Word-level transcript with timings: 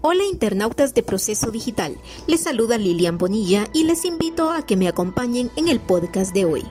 Hola 0.00 0.24
internautas 0.24 0.94
de 0.94 1.02
Proceso 1.02 1.50
Digital, 1.50 1.96
les 2.26 2.42
saluda 2.42 2.78
Lilian 2.78 3.18
Bonilla 3.18 3.68
y 3.74 3.84
les 3.84 4.04
invito 4.04 4.50
a 4.50 4.64
que 4.64 4.76
me 4.76 4.88
acompañen 4.88 5.50
en 5.56 5.68
el 5.68 5.80
podcast 5.80 6.32
de 6.32 6.44
hoy. 6.44 6.64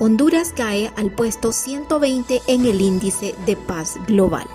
Honduras 0.00 0.52
cae 0.54 0.92
al 0.96 1.14
puesto 1.14 1.52
120 1.52 2.42
en 2.46 2.66
el 2.66 2.80
índice 2.80 3.34
de 3.46 3.56
paz 3.56 3.94
global. 4.06 4.46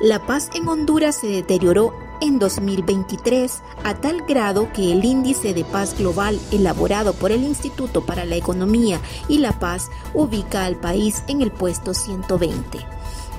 La 0.00 0.26
paz 0.26 0.50
en 0.54 0.68
Honduras 0.68 1.16
se 1.16 1.28
deterioró 1.28 1.94
en 2.22 2.38
2023 2.38 3.62
a 3.82 3.94
tal 3.94 4.22
grado 4.22 4.72
que 4.72 4.92
el 4.92 5.04
índice 5.04 5.54
de 5.54 5.64
paz 5.64 5.98
global 5.98 6.38
elaborado 6.52 7.14
por 7.14 7.32
el 7.32 7.42
Instituto 7.42 8.06
para 8.06 8.24
la 8.24 8.36
Economía 8.36 9.00
y 9.28 9.38
la 9.38 9.58
Paz 9.58 9.90
ubica 10.14 10.64
al 10.64 10.76
país 10.76 11.24
en 11.26 11.42
el 11.42 11.50
puesto 11.50 11.94
120. 11.94 12.78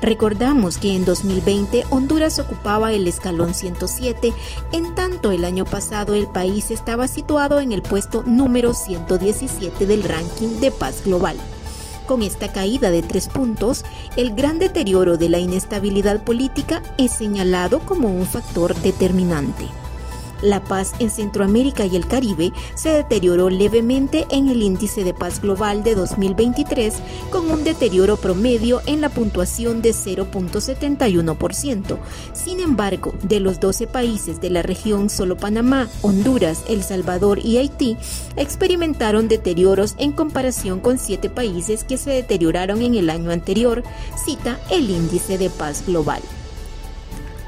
Recordamos 0.02 0.78
que 0.78 0.98
en 0.98 1.06
2020 1.06 1.86
Honduras 1.90 2.38
ocupaba 2.40 2.92
el 2.92 3.08
escalón 3.08 3.54
107, 3.54 4.34
en 4.74 4.94
tanto 4.96 5.32
el 5.32 5.46
año 5.46 5.64
pasado 5.64 6.14
el 6.14 6.28
país 6.28 6.70
estaba 6.70 7.08
situado 7.08 7.62
en 7.62 7.72
el 7.72 7.82
puesto 7.82 8.24
número 8.26 8.74
117 8.74 9.86
del 9.86 10.04
ranking 10.04 10.60
de 10.60 10.72
paz 10.72 11.04
global. 11.06 11.38
Con 12.06 12.22
esta 12.22 12.52
caída 12.52 12.92
de 12.92 13.02
tres 13.02 13.30
puntos, 13.30 13.86
el 14.18 14.36
gran 14.36 14.60
deterioro 14.60 15.18
de 15.18 15.30
la 15.30 15.40
inestabilidad 15.40 16.22
política 16.22 16.82
es 16.98 17.12
señalado 17.12 17.80
como 17.80 18.10
un 18.10 18.26
factor 18.26 18.76
determinante. 18.76 19.83
La 20.44 20.62
paz 20.62 20.94
en 21.00 21.10
Centroamérica 21.10 21.86
y 21.86 21.96
el 21.96 22.06
Caribe 22.06 22.52
se 22.76 22.90
deterioró 22.90 23.50
levemente 23.50 24.28
en 24.30 24.50
el 24.50 24.62
índice 24.62 25.06
de 25.06 25.14
paz 25.14 25.42
global 25.42 25.84
de 25.84 25.96
2023 25.96 26.96
con 27.30 27.50
un 27.50 27.64
deterioro 27.64 28.18
promedio 28.18 28.82
en 28.86 29.00
la 29.00 29.08
puntuación 29.08 29.82
de 29.82 29.92
0.71%. 29.92 31.98
Sin 32.34 32.60
embargo, 32.60 33.14
de 33.24 33.40
los 33.40 33.62
12 33.62 33.88
países 33.88 34.42
de 34.42 34.50
la 34.50 34.64
región, 34.64 35.10
solo 35.10 35.38
Panamá, 35.38 35.88
Honduras, 36.02 36.66
El 36.68 36.84
Salvador 36.84 37.40
y 37.40 37.56
Haití 37.58 37.96
experimentaron 38.36 39.30
deterioros 39.30 39.96
en 39.98 40.12
comparación 40.12 40.82
con 40.82 40.98
7 40.98 41.30
países 41.30 41.86
que 41.86 41.98
se 41.98 42.12
deterioraron 42.12 42.82
en 42.82 42.96
el 42.96 43.10
año 43.10 43.32
anterior, 43.32 43.82
cita 44.26 44.60
el 44.70 44.90
índice 44.90 45.38
de 45.38 45.50
paz 45.50 45.86
global. 45.88 46.22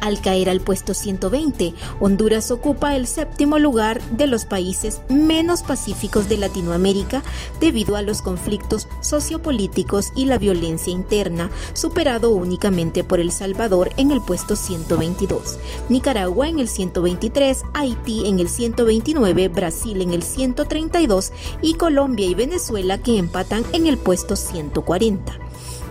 Al 0.06 0.22
caer 0.22 0.52
al 0.52 0.62
puesto 0.62 0.94
120, 0.94 1.74
Honduras 2.00 2.52
ocupa 2.52 2.96
el 2.96 3.08
séptimo 3.08 3.58
lugar 3.58 4.00
de 4.12 4.28
los 4.28 4.46
países 4.46 5.02
menos 5.10 5.64
pacíficos 5.64 6.30
de 6.30 6.38
Latinoamérica 6.38 7.24
debido 7.60 7.96
a 7.96 8.04
los 8.04 8.22
conflictos 8.22 8.88
sociopolíticos 9.02 10.12
y 10.16 10.26
la 10.26 10.38
violencia 10.38 10.94
interna, 10.94 11.50
superado 11.74 12.30
únicamente 12.30 13.04
por 13.04 13.20
El 13.20 13.32
Salvador 13.32 13.94
en 13.98 14.12
el 14.12 14.22
puesto 14.22 14.56
122, 14.56 15.58
Nicaragua 15.90 16.50
en 16.50 16.60
el 16.60 16.68
123, 16.68 17.64
Haití 17.74 18.28
en 18.28 18.40
el 18.40 18.48
129, 18.48 19.48
Brasil 19.48 20.04
en 20.04 20.14
el 20.14 20.22
132 20.22 21.32
y 21.64 21.74
Colombia 21.74 22.28
y 22.28 22.36
Venezuela 22.36 23.00
que 23.00 23.18
empatan 23.18 23.66
en 23.74 23.88
el 23.88 23.98
puesto 23.98 24.36
140. 24.36 25.40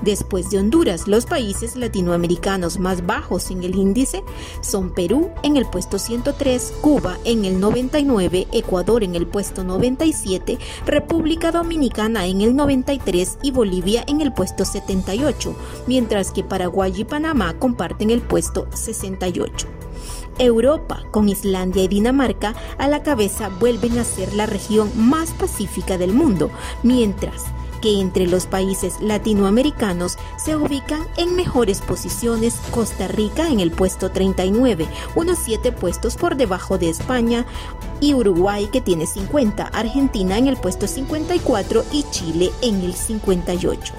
Después 0.02 0.50
de 0.50 0.58
Honduras, 0.58 1.08
los 1.08 1.26
países 1.26 1.76
latinoamericanos 1.76 2.78
más 2.78 3.06
bajos 3.06 3.50
en 3.50 3.62
el 3.62 3.74
índice 3.74 4.22
son 4.60 4.90
Perú 4.90 5.30
en 5.42 5.56
el 5.56 5.66
puesto 5.66 5.98
103, 5.98 6.74
Cuba 6.80 7.18
en 7.24 7.44
el 7.44 7.60
99, 7.60 8.48
Ecuador 8.52 9.04
en 9.04 9.14
el 9.14 9.26
puesto 9.26 9.64
97, 9.64 10.58
República 10.86 11.52
Dominicana 11.52 12.26
en 12.26 12.40
el 12.40 12.54
93 12.54 13.38
y 13.42 13.50
Bolivia 13.50 14.04
en 14.06 14.20
el 14.20 14.32
puesto 14.32 14.64
78, 14.64 15.54
mientras 15.86 16.32
que 16.32 16.44
Paraguay 16.44 16.92
y 16.96 17.04
Panamá 17.04 17.54
comparten 17.58 18.10
el 18.10 18.20
puesto 18.20 18.66
68. 18.74 19.66
Europa, 20.38 21.02
con 21.10 21.28
Islandia 21.28 21.84
y 21.84 21.88
Dinamarca 21.88 22.54
a 22.78 22.88
la 22.88 23.02
cabeza, 23.02 23.48
vuelven 23.48 23.98
a 23.98 24.04
ser 24.04 24.34
la 24.34 24.46
región 24.46 24.90
más 24.96 25.30
pacífica 25.30 25.96
del 25.96 26.12
mundo, 26.12 26.50
mientras 26.82 27.44
que 27.84 28.00
entre 28.00 28.26
los 28.26 28.46
países 28.46 28.98
latinoamericanos 29.02 30.16
se 30.42 30.56
ubican 30.56 31.06
en 31.18 31.36
mejores 31.36 31.82
posiciones 31.82 32.54
Costa 32.70 33.08
Rica 33.08 33.50
en 33.50 33.60
el 33.60 33.72
puesto 33.72 34.10
39, 34.10 34.86
unos 35.16 35.38
7 35.44 35.70
puestos 35.70 36.16
por 36.16 36.34
debajo 36.34 36.78
de 36.78 36.88
España, 36.88 37.44
y 38.00 38.14
Uruguay 38.14 38.70
que 38.72 38.80
tiene 38.80 39.04
50, 39.04 39.64
Argentina 39.64 40.38
en 40.38 40.46
el 40.46 40.56
puesto 40.56 40.86
54 40.86 41.84
y 41.92 42.04
Chile 42.04 42.52
en 42.62 42.80
el 42.80 42.94
58. 42.94 43.92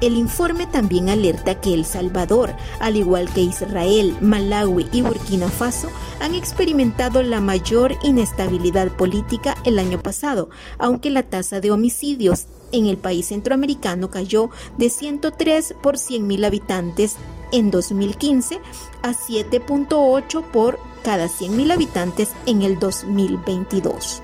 El 0.00 0.16
informe 0.16 0.66
también 0.66 1.08
alerta 1.08 1.60
que 1.60 1.74
El 1.74 1.84
Salvador, 1.84 2.56
al 2.80 2.96
igual 2.96 3.32
que 3.32 3.42
Israel, 3.42 4.16
Malawi 4.20 4.88
y 4.90 5.02
Burkina 5.02 5.48
Faso, 5.48 5.88
han 6.20 6.34
experimentado 6.34 7.22
la 7.22 7.40
mayor 7.40 7.94
inestabilidad 8.02 8.88
política 8.96 9.56
el 9.64 9.78
año 9.78 10.02
pasado, 10.02 10.50
aunque 10.76 11.08
la 11.10 11.22
tasa 11.22 11.60
de 11.60 11.70
homicidios 11.70 12.48
en 12.72 12.86
el 12.86 12.96
país 12.96 13.28
centroamericano 13.28 14.10
cayó 14.10 14.50
de 14.78 14.90
103 14.90 15.74
por 15.82 15.96
100.000 15.96 16.44
habitantes 16.44 17.16
en 17.52 17.70
2015 17.70 18.60
a 19.02 19.12
7.8 19.12 20.42
por 20.50 20.78
cada 21.02 21.26
100.000 21.26 21.72
habitantes 21.72 22.30
en 22.46 22.62
el 22.62 22.78
2022. 22.78 24.22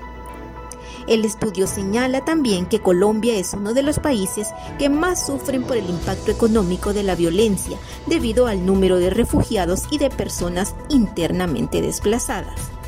El 1.07 1.25
estudio 1.25 1.65
señala 1.65 2.23
también 2.23 2.67
que 2.67 2.81
Colombia 2.81 3.35
es 3.35 3.53
uno 3.53 3.73
de 3.73 3.81
los 3.81 3.99
países 3.99 4.49
que 4.77 4.89
más 4.89 5.25
sufren 5.25 5.63
por 5.63 5.77
el 5.77 5.89
impacto 5.89 6.29
económico 6.29 6.93
de 6.93 7.03
la 7.03 7.15
violencia 7.15 7.77
debido 8.05 8.45
al 8.45 8.65
número 8.65 8.97
de 8.97 9.09
refugiados 9.09 9.83
y 9.89 9.97
de 9.97 10.09
personas 10.11 10.75
internamente 10.89 11.81
desplazadas 11.81 12.78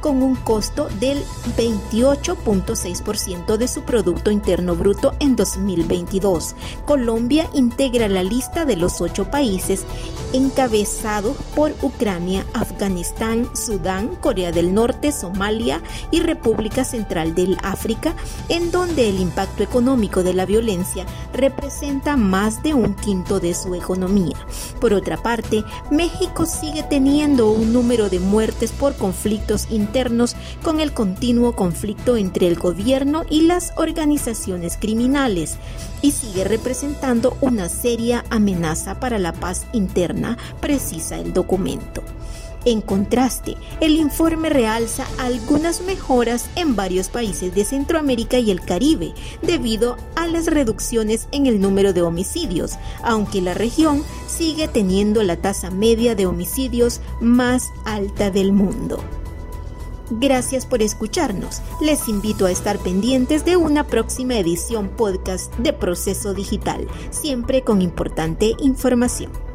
con 0.00 0.22
un 0.22 0.36
costo 0.36 0.88
del 1.00 1.22
28.6% 1.56 3.56
de 3.56 3.68
su 3.68 3.82
Producto 3.82 4.30
Interno 4.30 4.76
Bruto 4.76 5.14
en 5.18 5.36
2022. 5.36 6.54
Colombia 6.84 7.48
integra 7.54 8.08
la 8.08 8.22
lista 8.22 8.64
de 8.64 8.76
los 8.76 9.00
ocho 9.00 9.30
países 9.30 9.84
encabezados 10.32 11.36
por 11.54 11.74
Ucrania, 11.82 12.44
Afganistán, 12.52 13.48
Sudán, 13.56 14.14
Corea 14.16 14.52
del 14.52 14.74
Norte, 14.74 15.10
Somalia 15.10 15.82
y 16.10 16.20
República 16.20 16.84
Central 16.84 17.34
del 17.34 17.56
África, 17.62 18.14
en 18.48 18.70
donde 18.70 19.08
el 19.08 19.20
impacto 19.20 19.62
económico 19.62 20.22
de 20.22 20.34
la 20.34 20.46
violencia 20.46 21.06
representa 21.32 22.16
más 22.16 22.62
de 22.62 22.74
un 22.74 22.94
quinto 22.94 23.40
de 23.40 23.54
su 23.54 23.74
economía. 23.74 24.36
Por 24.80 24.92
otra 24.92 25.16
parte, 25.16 25.64
México 25.90 26.46
sigue 26.46 26.82
teniendo 26.82 27.50
un 27.50 27.72
número 27.72 28.10
de 28.10 28.20
muertes 28.20 28.70
por 28.70 28.96
conflictos 28.96 29.66
internos 29.70 29.87
internos 29.88 30.36
con 30.62 30.80
el 30.80 30.92
continuo 30.92 31.56
conflicto 31.56 32.18
entre 32.18 32.46
el 32.46 32.56
gobierno 32.56 33.24
y 33.30 33.42
las 33.42 33.72
organizaciones 33.76 34.76
criminales 34.76 35.56
y 36.02 36.10
sigue 36.10 36.44
representando 36.44 37.38
una 37.40 37.70
seria 37.70 38.24
amenaza 38.28 39.00
para 39.00 39.18
la 39.18 39.32
paz 39.32 39.66
interna, 39.72 40.36
precisa 40.60 41.16
el 41.16 41.32
documento. 41.32 42.02
En 42.64 42.82
contraste, 42.82 43.56
el 43.80 43.92
informe 43.92 44.50
realza 44.50 45.06
algunas 45.18 45.80
mejoras 45.80 46.50
en 46.56 46.76
varios 46.76 47.08
países 47.08 47.54
de 47.54 47.64
Centroamérica 47.64 48.38
y 48.38 48.50
el 48.50 48.60
Caribe 48.60 49.14
debido 49.42 49.96
a 50.16 50.26
las 50.26 50.46
reducciones 50.46 51.28
en 51.30 51.46
el 51.46 51.60
número 51.60 51.92
de 51.92 52.02
homicidios, 52.02 52.72
aunque 53.02 53.40
la 53.40 53.54
región 53.54 54.04
sigue 54.26 54.68
teniendo 54.68 55.22
la 55.22 55.36
tasa 55.36 55.70
media 55.70 56.14
de 56.14 56.26
homicidios 56.26 57.00
más 57.20 57.70
alta 57.86 58.30
del 58.30 58.52
mundo. 58.52 59.02
Gracias 60.10 60.66
por 60.66 60.82
escucharnos. 60.82 61.60
Les 61.80 62.08
invito 62.08 62.46
a 62.46 62.50
estar 62.50 62.78
pendientes 62.78 63.44
de 63.44 63.56
una 63.56 63.86
próxima 63.86 64.38
edición 64.38 64.88
podcast 64.88 65.54
de 65.56 65.72
Proceso 65.72 66.34
Digital, 66.34 66.86
siempre 67.10 67.62
con 67.62 67.82
importante 67.82 68.54
información. 68.60 69.47